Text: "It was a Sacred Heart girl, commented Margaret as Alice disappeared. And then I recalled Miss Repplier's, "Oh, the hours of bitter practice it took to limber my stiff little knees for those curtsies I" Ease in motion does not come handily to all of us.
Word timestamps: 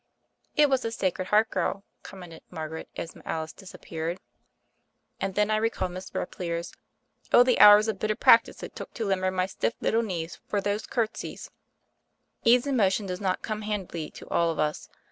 "It 0.55 0.67
was 0.67 0.83
a 0.83 0.91
Sacred 0.91 1.27
Heart 1.27 1.51
girl, 1.51 1.83
commented 2.01 2.41
Margaret 2.49 2.89
as 2.95 3.15
Alice 3.23 3.53
disappeared. 3.53 4.19
And 5.19 5.35
then 5.35 5.51
I 5.51 5.57
recalled 5.57 5.91
Miss 5.91 6.09
Repplier's, 6.11 6.73
"Oh, 7.31 7.43
the 7.43 7.59
hours 7.59 7.87
of 7.87 7.99
bitter 7.99 8.15
practice 8.15 8.63
it 8.63 8.75
took 8.75 8.95
to 8.95 9.05
limber 9.05 9.29
my 9.29 9.45
stiff 9.45 9.75
little 9.79 10.01
knees 10.01 10.39
for 10.47 10.59
those 10.59 10.87
curtsies 10.87 11.51
I" 12.43 12.49
Ease 12.49 12.65
in 12.65 12.77
motion 12.77 13.05
does 13.05 13.21
not 13.21 13.43
come 13.43 13.61
handily 13.61 14.09
to 14.09 14.27
all 14.29 14.49
of 14.49 14.57
us. 14.57 14.89